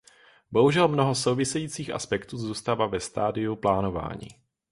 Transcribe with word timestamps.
Bohužel 0.51 0.87
mnoho 0.87 1.15
souvisejících 1.15 1.89
aspektů 1.91 2.37
zůstává 2.37 2.85
ve 2.87 2.99
stadiu 2.99 3.55
plánování. 3.55 4.27